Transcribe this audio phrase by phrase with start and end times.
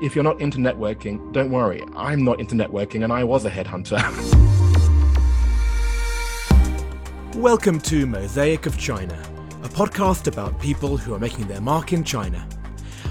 [0.00, 1.82] if you're not into networking, don't worry.
[1.96, 3.98] I'm not into networking and I was a headhunter.
[7.34, 9.20] Welcome to Mosaic of China,
[9.64, 12.48] a podcast about people who are making their mark in China.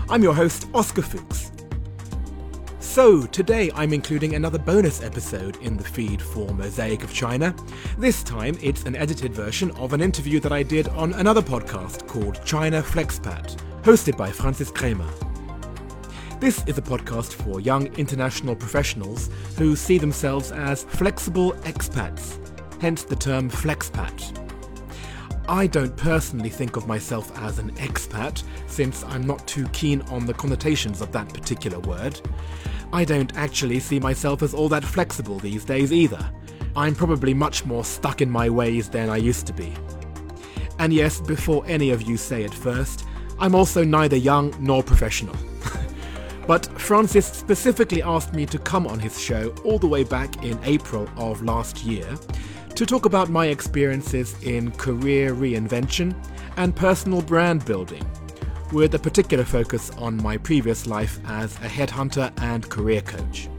[0.10, 1.52] I'm your host, Oscar Fuchs.
[2.80, 7.54] So, today I'm including another bonus episode in the feed for Mosaic of China.
[7.98, 12.08] This time it's an edited version of an interview that I did on another podcast
[12.08, 15.10] called China Flexpat, hosted by Francis Kremer.
[16.40, 22.38] This is a podcast for young international professionals who see themselves as flexible expats
[22.80, 24.34] hence the term flexpat.
[25.50, 30.26] I don't personally think of myself as an expat, since I'm not too keen on
[30.26, 32.20] the connotations of that particular word.
[32.92, 36.30] I don't actually see myself as all that flexible these days either.
[36.76, 39.74] I'm probably much more stuck in my ways than I used to be.
[40.80, 43.06] And yes, before any of you say it first,
[43.40, 45.36] I'm also neither young nor professional.
[46.48, 50.58] But Francis specifically asked me to come on his show all the way back in
[50.64, 52.08] April of last year
[52.74, 56.16] to talk about my experiences in career reinvention
[56.56, 58.06] and personal brand building,
[58.72, 63.50] with a particular focus on my previous life as a headhunter and career coach.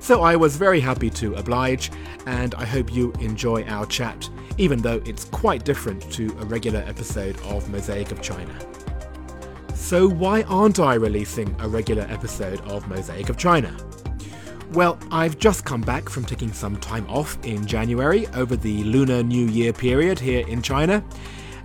[0.00, 1.90] So I was very happy to oblige,
[2.26, 6.80] and I hope you enjoy our chat, even though it's quite different to a regular
[6.86, 8.54] episode of Mosaic of China.
[9.86, 13.72] So, why aren't I releasing a regular episode of Mosaic of China?
[14.72, 19.22] Well, I've just come back from taking some time off in January over the Lunar
[19.22, 21.04] New Year period here in China,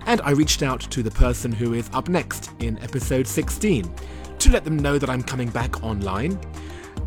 [0.06, 3.92] and I reached out to the person who is up next in episode 16
[4.38, 6.38] to let them know that I'm coming back online.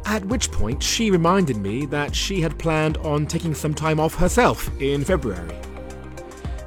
[0.04, 4.16] At which point, she reminded me that she had planned on taking some time off
[4.16, 5.56] herself in February.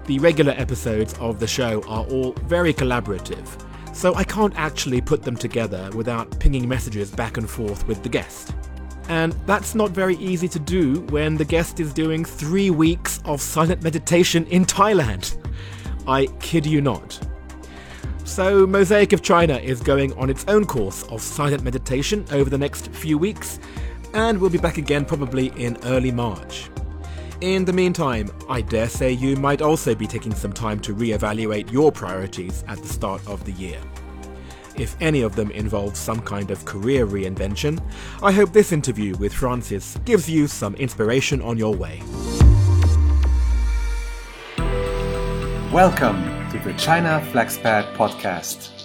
[0.07, 3.47] The regular episodes of the show are all very collaborative,
[3.99, 8.09] so I can't actually put them together without pinging messages back and forth with the
[8.09, 8.55] guest.
[9.09, 13.41] And that's not very easy to do when the guest is doing three weeks of
[13.41, 15.37] silent meditation in Thailand.
[16.07, 17.19] I kid you not.
[18.23, 22.59] So, Mosaic of China is going on its own course of silent meditation over the
[22.59, 23.59] next few weeks,
[24.15, 26.71] and we'll be back again probably in early March.
[27.41, 31.71] In the meantime, I dare say you might also be taking some time to re-evaluate
[31.71, 33.81] your priorities at the start of the year
[34.79, 37.83] if any of them involve some kind of career reinvention,
[38.23, 42.03] I hope this interview with Francis gives you some inspiration on your way.
[45.73, 48.78] Welcome to the China Flexpat podcast.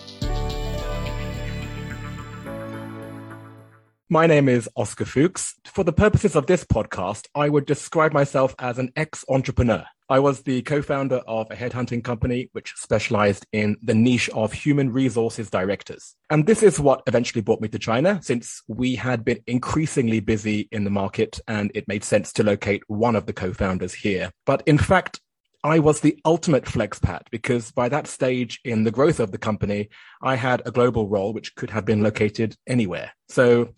[4.09, 5.55] My name is Oscar Fuchs.
[5.63, 9.85] For the purposes of this podcast, I would describe myself as an ex entrepreneur.
[10.09, 14.91] I was the co-founder of a headhunting company which specialized in the niche of human
[14.91, 16.15] resources directors.
[16.29, 20.67] And this is what eventually brought me to China since we had been increasingly busy
[20.73, 24.31] in the market and it made sense to locate one of the co-founders here.
[24.45, 25.21] But in fact,
[25.63, 29.89] I was the ultimate flexpat because by that stage in the growth of the company,
[30.21, 33.13] I had a global role which could have been located anywhere.
[33.29, 33.69] So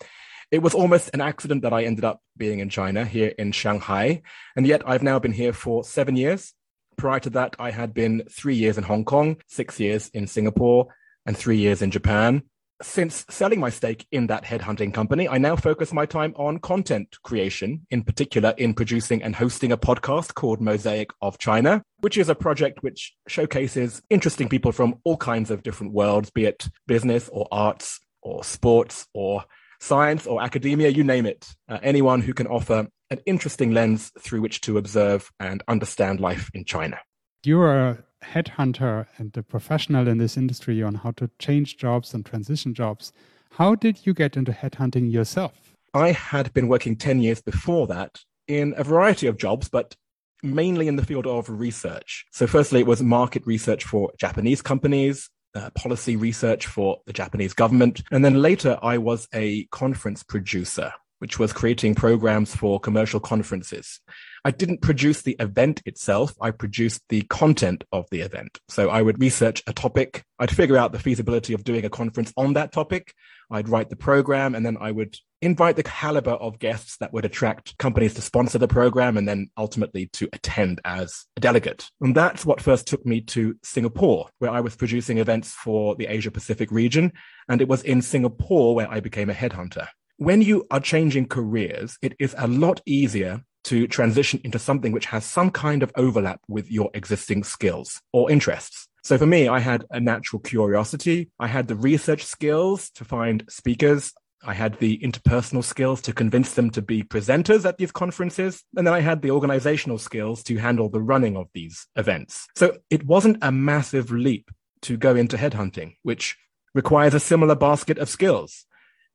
[0.51, 4.23] it was almost an accident that I ended up being in China, here in Shanghai.
[4.55, 6.53] And yet I've now been here for seven years.
[6.97, 10.87] Prior to that, I had been three years in Hong Kong, six years in Singapore,
[11.25, 12.43] and three years in Japan.
[12.81, 17.17] Since selling my stake in that headhunting company, I now focus my time on content
[17.23, 22.27] creation, in particular in producing and hosting a podcast called Mosaic of China, which is
[22.27, 27.29] a project which showcases interesting people from all kinds of different worlds, be it business
[27.29, 29.45] or arts or sports or
[29.79, 31.47] science or academia, you name it.
[31.69, 36.49] Uh, anyone who can offer an interesting lens through which to observe and understand life
[36.53, 36.99] in China.
[37.45, 42.25] You're a headhunter and a professional in this industry on how to change jobs and
[42.25, 43.13] transition jobs.
[43.51, 45.75] How did you get into headhunting yourself?
[45.93, 49.95] I had been working 10 years before that in a variety of jobs, but
[50.43, 52.25] mainly in the field of research.
[52.31, 57.53] So, firstly, it was market research for Japanese companies, uh, policy research for the Japanese
[57.53, 58.03] government.
[58.11, 64.01] And then later, I was a conference producer, which was creating programs for commercial conferences.
[64.45, 66.35] I didn't produce the event itself.
[66.39, 68.59] I produced the content of the event.
[68.69, 70.23] So I would research a topic.
[70.37, 73.15] I'd figure out the feasibility of doing a conference on that topic.
[73.49, 77.25] I'd write the program and then I would invite the caliber of guests that would
[77.25, 81.89] attract companies to sponsor the program and then ultimately to attend as a delegate.
[81.99, 86.05] And that's what first took me to Singapore, where I was producing events for the
[86.05, 87.13] Asia Pacific region.
[87.49, 89.87] And it was in Singapore where I became a headhunter.
[90.17, 95.07] When you are changing careers, it is a lot easier to transition into something which
[95.07, 98.87] has some kind of overlap with your existing skills or interests.
[99.03, 101.29] So for me, I had a natural curiosity.
[101.39, 104.13] I had the research skills to find speakers
[104.47, 108.63] I had the interpersonal skills to convince them to be presenters at these conferences.
[108.75, 112.47] And then I had the organizational skills to handle the running of these events.
[112.55, 114.51] So it wasn't a massive leap
[114.83, 116.37] to go into headhunting, which
[116.75, 118.65] requires a similar basket of skills.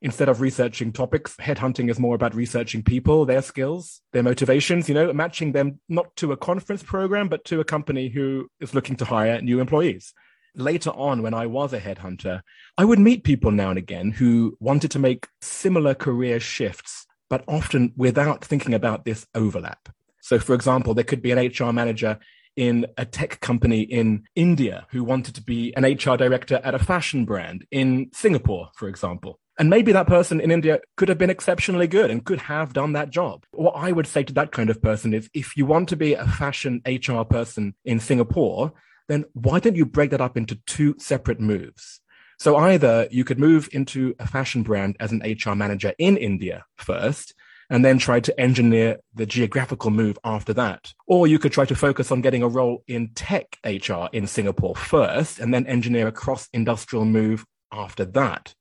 [0.03, 4.95] Instead of researching topics, headhunting is more about researching people, their skills, their motivations, you
[4.95, 8.97] know, matching them not to a conference program, but to a company who is looking
[8.97, 10.15] to hire new employees
[10.55, 12.43] later on, when I was a headhunter,
[12.77, 17.45] I would meet people now and again who wanted to make similar career shifts, but
[17.47, 19.89] often without thinking about this overlap.
[20.21, 22.19] So, for example, there could be an HR manager
[22.57, 26.79] in a tech company in India who wanted to be an HR director at a
[26.79, 29.39] fashion brand in Singapore, for example.
[29.59, 32.95] And maybe that person in India could have been exceptionally good and could have done
[32.95, 33.45] that job.
[33.51, 36.15] What I would say to that kind of person is if you want to be
[36.15, 38.73] a fashion HR person in Singapore,
[39.09, 42.01] then why don't you break that up into two separate moves?
[42.39, 46.65] So either you could move into a fashion brand as an HR manager in India
[46.79, 47.35] first,
[47.71, 50.93] and then try to engineer the geographical move after that.
[51.07, 54.77] Or you could try to focus on getting a role in tech HR in Singapore
[54.77, 58.55] first, and then engineer a cross industrial move after that.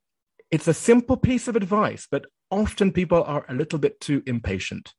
[0.52, 4.94] It's a simple piece of advice, but often people are a little bit too impatient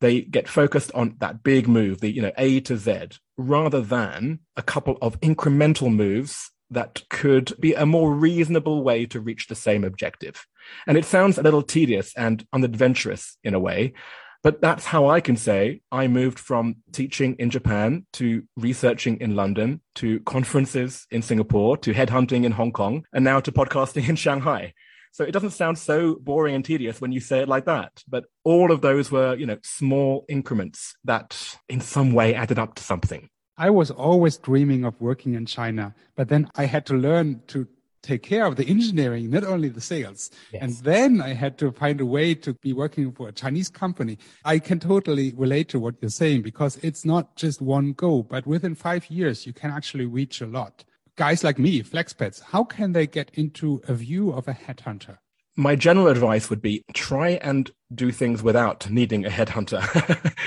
[0.00, 4.40] they get focused on that big move, the you know A to Z, rather than
[4.56, 9.54] a couple of incremental moves that could be a more reasonable way to reach the
[9.54, 10.46] same objective.
[10.86, 13.94] And it sounds a little tedious and unadventurous in a way,
[14.42, 19.34] but that's how I can say I moved from teaching in Japan to researching in
[19.34, 24.16] London to conferences in Singapore to headhunting in Hong Kong and now to podcasting in
[24.16, 24.72] Shanghai.
[25.10, 28.04] So it doesn't sound so boring and tedious when you say it like that.
[28.06, 32.74] But all of those were, you know, small increments that in some way added up
[32.74, 33.30] to something.
[33.58, 37.66] I was always dreaming of working in China, but then I had to learn to
[38.02, 40.30] take care of the engineering, not only the sales.
[40.52, 40.62] Yes.
[40.62, 44.18] And then I had to find a way to be working for a Chinese company.
[44.44, 48.46] I can totally relate to what you're saying because it's not just one go, but
[48.46, 50.84] within five years, you can actually reach a lot
[51.16, 55.18] guys like me, flexpats, how can they get into a view of a headhunter?
[55.56, 59.80] My general advice would be try and do things without needing a headhunter.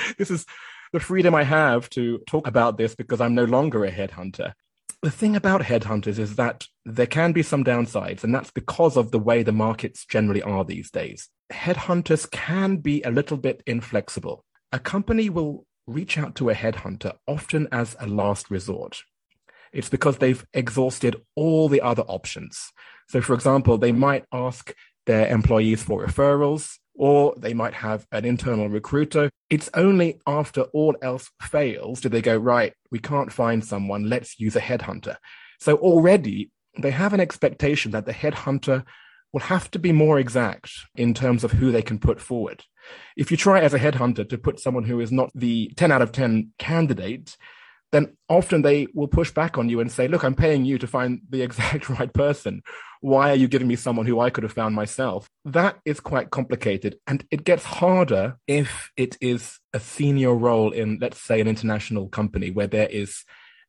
[0.18, 0.46] this is
[0.92, 4.54] the freedom I have to talk about this because I'm no longer a headhunter.
[5.02, 9.12] The thing about headhunters is that there can be some downsides, and that's because of
[9.12, 11.30] the way the markets generally are these days.
[11.54, 14.44] Headhunters can be a little bit inflexible.
[14.72, 19.02] A company will reach out to a headhunter often as a last resort
[19.72, 22.72] it's because they've exhausted all the other options.
[23.08, 24.74] So, for example, they might ask
[25.06, 29.32] their employees for referrals, or they might have an internal recruiter.
[29.50, 34.38] It's only after all else fails do they go, right, we can't find someone, let's
[34.38, 35.16] use a headhunter.
[35.60, 38.86] So, already they have an expectation that the headhunter
[39.32, 42.64] will have to be more exact in terms of who they can put forward.
[43.16, 46.02] If you try as a headhunter to put someone who is not the 10 out
[46.02, 47.38] of 10 candidate,
[47.92, 50.88] then often they will push back on you and say, look, I'm paying you to
[50.88, 52.62] find the exact right person.
[53.02, 55.30] Why are you giving me someone who I could have found myself?
[55.46, 57.00] That is quite complicated.
[57.08, 62.10] And it gets harder if it is a senior role in, let's say, an international
[62.10, 63.24] company where there is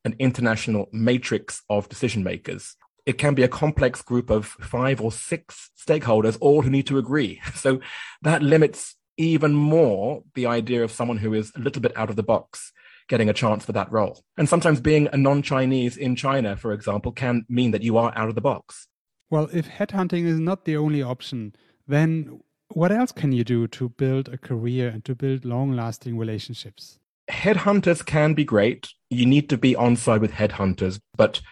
[0.05, 2.77] an international matrix of decision makers.
[3.07, 6.99] It can be a complex group of five or six stakeholders, all who need to
[6.99, 7.41] agree.
[7.55, 7.81] So
[8.23, 12.17] that limits even more the idea of someone who is a little bit out of
[12.17, 12.73] the box
[13.11, 14.23] getting a chance for that role.
[14.39, 18.17] And sometimes being a non Chinese in China, for example, can mean that you are
[18.17, 18.87] out of the box.
[19.29, 21.55] Well, if headhunting is not the only option,
[21.87, 26.17] then what else can you do to build a career and to build long lasting
[26.17, 26.99] relationships?
[27.31, 28.89] Headhunters can be great.
[29.11, 31.43] You need to be on side with headhunters, but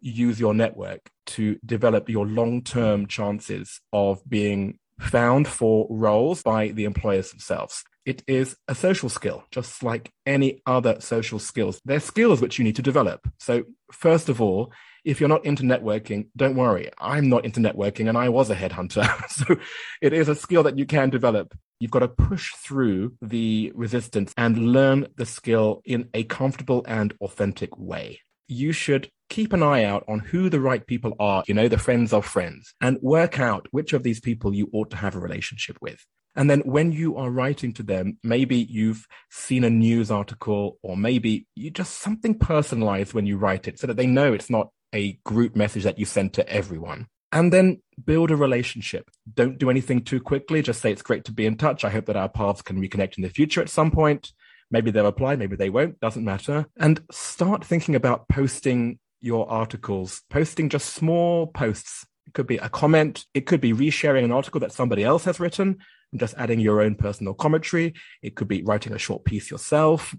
[0.00, 6.68] use your network to develop your long term chances of being found for roles by
[6.68, 7.84] the employers themselves.
[8.08, 11.78] It is a social skill, just like any other social skills.
[11.84, 13.28] They're skills which you need to develop.
[13.38, 14.72] So, first of all,
[15.04, 16.90] if you're not into networking, don't worry.
[16.98, 19.06] I'm not into networking and I was a headhunter.
[19.28, 19.56] so,
[20.00, 21.54] it is a skill that you can develop.
[21.80, 27.12] You've got to push through the resistance and learn the skill in a comfortable and
[27.20, 28.20] authentic way.
[28.46, 31.76] You should keep an eye out on who the right people are, you know, the
[31.76, 35.20] friends of friends, and work out which of these people you ought to have a
[35.20, 36.06] relationship with.
[36.38, 40.96] And then when you are writing to them, maybe you've seen a news article or
[40.96, 44.70] maybe you just something personalized when you write it so that they know it's not
[44.94, 47.08] a group message that you send to everyone.
[47.32, 49.10] And then build a relationship.
[49.34, 50.62] Don't do anything too quickly.
[50.62, 51.84] Just say it's great to be in touch.
[51.84, 54.32] I hope that our paths can reconnect in the future at some point.
[54.70, 56.66] Maybe they'll apply, maybe they won't, doesn't matter.
[56.78, 62.68] And start thinking about posting your articles, posting just small posts It could be a
[62.68, 63.24] comment.
[63.34, 65.78] It could be resharing an article that somebody else has written
[66.12, 67.94] and just adding your own personal commentary.
[68.22, 70.14] It could be writing a short piece yourself.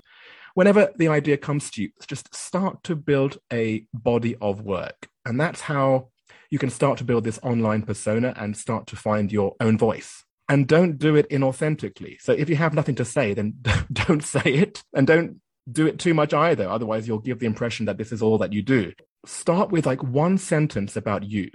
[0.56, 5.08] Whenever the idea comes to you, just start to build a body of work.
[5.26, 6.10] And that's how
[6.50, 10.24] you can start to build this online persona and start to find your own voice.
[10.48, 12.20] And don't do it inauthentically.
[12.20, 13.56] So if you have nothing to say, then
[13.94, 15.42] don't say it and don't
[15.72, 16.68] do it too much either.
[16.68, 18.92] Otherwise, you'll give the impression that this is all that you do.
[19.26, 21.52] Start with like one sentence about you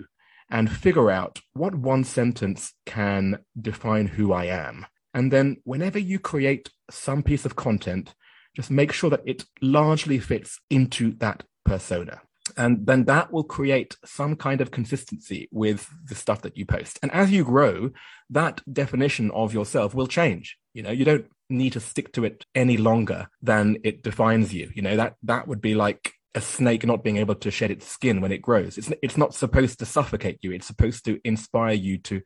[0.54, 4.86] and figure out what one sentence can define who I am.
[5.12, 8.14] And then whenever you create some piece of content,
[8.54, 12.22] just make sure that it largely fits into that persona.
[12.56, 17.00] And then that will create some kind of consistency with the stuff that you post.
[17.02, 17.90] And as you grow,
[18.30, 20.56] that definition of yourself will change.
[20.72, 24.70] You know, you don't need to stick to it any longer than it defines you.
[24.72, 27.86] You know, that that would be like a snake not being able to shed its
[27.86, 28.76] skin when it grows.
[28.78, 30.52] It's it's not supposed to suffocate you.
[30.52, 32.22] It's supposed to inspire you to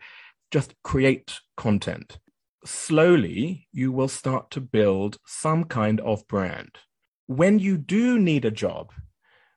[0.51, 2.19] just create content.
[2.65, 6.79] Slowly, you will start to build some kind of brand.
[7.27, 8.93] When you do need a job,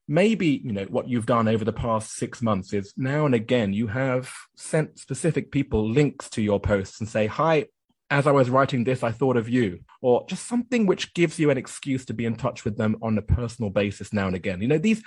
[0.08, 3.72] maybe you know what you've done over the past six months is now and again
[3.72, 7.66] you have sent specific people links to your posts and say hi
[8.12, 11.50] as I was writing this, I thought of you, or just something which gives you
[11.50, 14.62] an excuse to be in touch with them on a personal basis now and again.
[14.62, 15.02] You know, these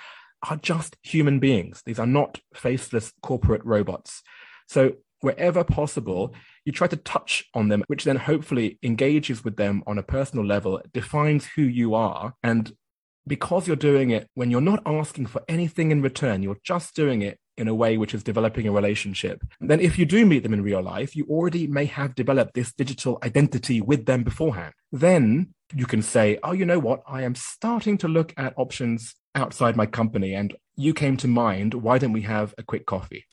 [0.50, 4.22] are just human beings, these are not faceless corporate robots.
[4.66, 6.34] So, wherever possible,
[6.64, 10.44] you try to touch on them, which then hopefully engages with them on a personal
[10.44, 12.74] level, defines who you are, and
[13.26, 17.20] because you're doing it when you're not asking for anything in return, you're just doing
[17.20, 20.54] it in a way which is developing a relationship, then if you do meet them
[20.54, 24.74] in real life, you already may have developed this digital identity with them beforehand.
[24.90, 27.02] Then you can say, oh, you know what?
[27.06, 31.74] I am starting to look at options outside my company and you came to mind.
[31.74, 33.24] Why don't we have a quick coffee?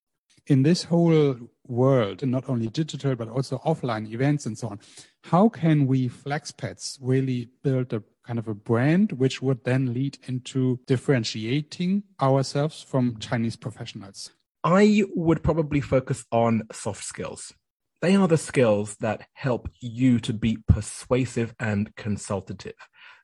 [0.48, 1.38] In this whole
[1.68, 4.80] world, and not only digital, but also offline events and so on,
[5.24, 10.18] how can we flexpats really build a kind of a brand, which would then lead
[10.28, 14.32] into differentiating ourselves from Chinese professionals?
[14.64, 17.54] I would probably focus on soft skills.
[18.02, 22.74] They are the skills that help you to be persuasive and consultative.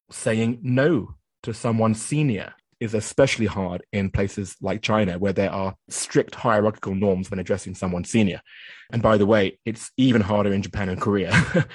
[0.09, 5.75] Saying no to someone senior is especially hard in places like China, where there are
[5.89, 8.41] strict hierarchical norms when addressing someone senior.
[8.91, 11.31] And by the way, it's even harder in Japan and Korea.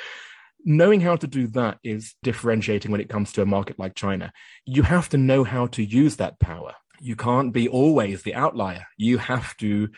[0.64, 4.32] knowing how to do that is differentiating when it comes to a market like China.
[4.64, 6.74] You have to know how to use that power.
[7.00, 8.86] You can't be always the outlier.
[8.96, 9.88] You have to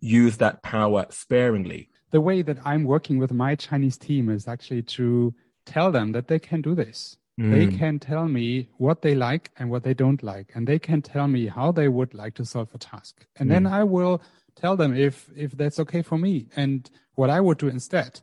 [0.00, 1.90] use that power sparingly.
[2.10, 6.28] The way that I'm working with my Chinese team is actually to tell them that
[6.28, 7.16] they can do this.
[7.40, 7.50] Mm.
[7.50, 11.00] They can tell me what they like and what they don't like, and they can
[11.00, 13.26] tell me how they would like to solve a task.
[13.36, 13.52] And mm.
[13.52, 14.20] then I will
[14.54, 18.20] tell them if if that's okay for me and what I would do instead.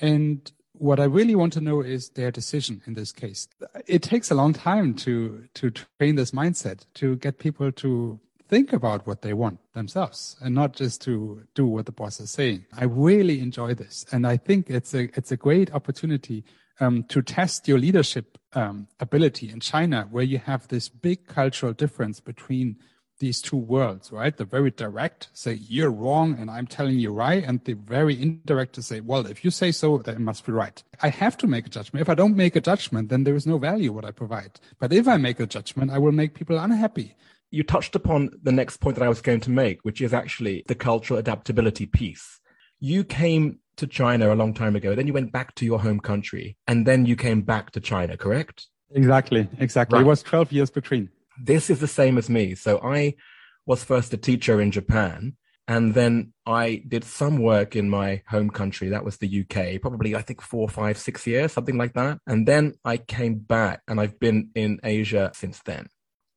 [0.00, 3.48] And what I really want to know is their decision in this case.
[3.86, 8.72] It takes a long time to to train this mindset to get people to think
[8.72, 12.64] about what they want themselves and not just to do what the boss is saying.
[12.76, 16.44] I really enjoy this, and I think it's a it's a great opportunity
[16.80, 21.72] um, to test your leadership um, ability in China, where you have this big cultural
[21.72, 22.76] difference between
[23.18, 24.36] these two worlds, right?
[24.36, 28.74] The very direct say you're wrong and I'm telling you right, and the very indirect
[28.74, 30.82] to say, well, if you say so, then it must be right.
[31.02, 32.00] I have to make a judgment.
[32.00, 34.60] If I don't make a judgment, then there is no value what I provide.
[34.78, 37.16] But if I make a judgment, I will make people unhappy.
[37.50, 40.64] You touched upon the next point that I was going to make, which is actually
[40.68, 42.40] the cultural adaptability piece.
[42.78, 46.00] You came to China a long time ago, then you went back to your home
[46.00, 48.66] country, and then you came back to China, correct?
[48.90, 49.96] Exactly, exactly.
[49.96, 50.04] Right.
[50.04, 51.10] It was 12 years between
[51.42, 52.54] this is the same as me.
[52.54, 53.14] So I
[53.66, 55.36] was first a teacher in Japan.
[55.68, 58.88] And then I did some work in my home country.
[58.88, 62.20] That was the UK, probably, I think, four, five, six years, something like that.
[62.26, 65.88] And then I came back and I've been in Asia since then.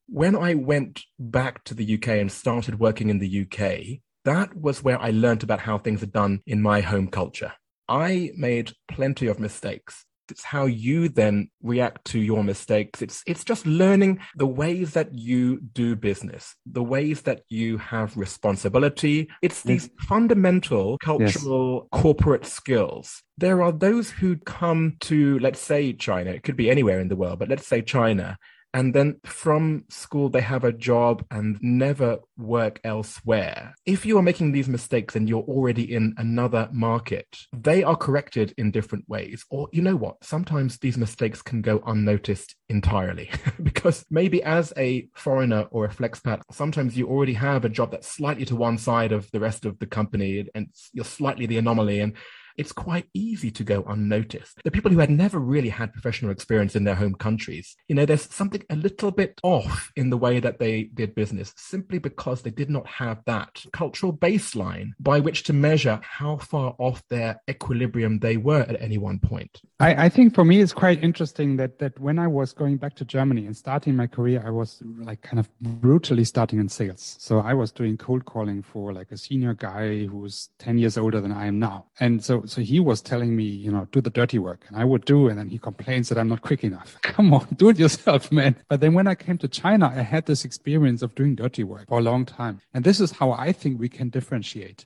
[0.08, 4.84] When I went back to the UK and started working in the UK, that was
[4.84, 7.54] where I learned about how things are done in my home culture.
[7.88, 10.06] I made plenty of mistakes.
[10.32, 13.02] It's how you then react to your mistakes.
[13.02, 18.18] It's it's just learning the ways that you do business, the ways that you have
[18.18, 19.30] responsibility.
[19.42, 19.66] It's mm.
[19.66, 20.08] these yes.
[20.08, 22.02] fundamental cultural yes.
[22.02, 23.22] corporate skills.
[23.38, 26.32] There are those who come to, let's say, China.
[26.32, 28.38] It could be anywhere in the world, but let's say China
[28.74, 33.76] and then from school they have a job and never work elsewhere.
[33.86, 38.54] If you are making these mistakes and you're already in another market, they are corrected
[38.58, 39.46] in different ways.
[39.50, 40.24] Or you know what?
[40.24, 43.30] Sometimes these mistakes can go unnoticed entirely
[43.64, 48.08] because maybe as a foreigner or a flexpat, sometimes you already have a job that's
[48.08, 52.00] slightly to one side of the rest of the company and you're slightly the anomaly.
[52.00, 52.14] And
[52.62, 54.62] it's quite easy to go unnoticed.
[54.64, 58.06] The people who had never really had professional experience in their home countries, you know,
[58.06, 62.44] there's something a little bit off in the way that they did business simply because
[62.44, 67.42] they did not have that cultural baseline by which to measure how far off their
[67.50, 69.60] equilibrium they were at any one point.
[69.80, 72.94] I, I think for me, it's quite interesting that, that when I was going back
[72.98, 77.16] to Germany and starting my career, I was like kind of brutally starting in sales.
[77.20, 80.96] So I was doing cold calling for like a senior guy who was 10 years
[80.96, 81.88] older than I am now.
[82.00, 84.84] And so so he was telling me, you know, do the dirty work, and I
[84.84, 86.98] would do, and then he complains that I'm not quick enough.
[87.02, 88.58] Come on, do it yourself, man.
[88.68, 91.88] But then when I came to China, I had this experience of doing dirty work
[91.88, 94.86] for a long time, and this is how I think we can differentiate.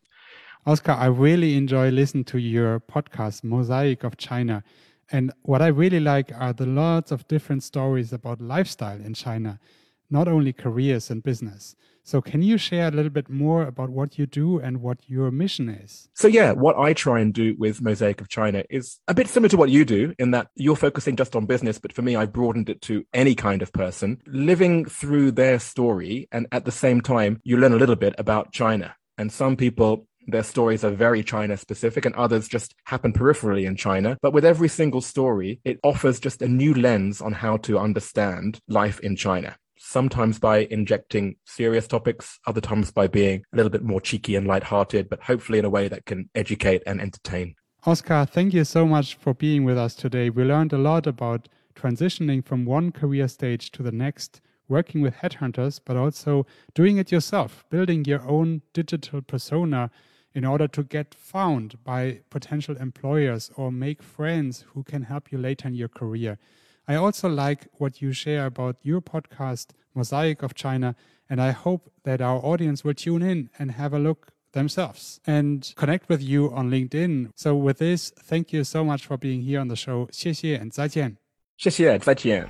[0.68, 4.64] Oscar, I really enjoy listening to your podcast, Mosaic of China.
[5.12, 9.60] And what I really like are the lots of different stories about lifestyle in China,
[10.10, 11.76] not only careers and business.
[12.08, 15.32] So, can you share a little bit more about what you do and what your
[15.32, 16.08] mission is?
[16.14, 19.50] So, yeah, what I try and do with Mosaic of China is a bit similar
[19.50, 22.32] to what you do in that you're focusing just on business, but for me, I've
[22.32, 26.28] broadened it to any kind of person living through their story.
[26.32, 28.96] And at the same time, you learn a little bit about China.
[29.18, 33.76] And some people their stories are very China specific and others just happen peripherally in
[33.76, 34.18] China.
[34.24, 38.60] But with every single story, it offers just a new lens on how to understand
[38.68, 43.84] life in China sometimes by injecting serious topics, other times by being a little bit
[43.84, 47.56] more cheeky and light-hearted, but hopefully in a way that can educate and entertain.
[47.86, 50.30] Oscar, thank you so much for being with us today.
[50.30, 55.16] We learned a lot about transitioning from one career stage to the next, working with
[55.16, 59.92] headhunters, but also doing it yourself, building your own digital persona
[60.34, 65.38] in order to get found by potential employers or make friends who can help you
[65.38, 66.38] later in your career.
[66.87, 70.95] I also like what you share about your podcast, Mosaic of China,
[71.29, 75.73] and I hope that our audience will tune in and have a look themselves and
[75.77, 77.31] connect with you on LinkedIn.
[77.37, 80.09] So with this, thank you so much for being here on the show.
[80.11, 81.17] 谢谢 and 再见。
[81.57, 82.49] 谢谢，再见。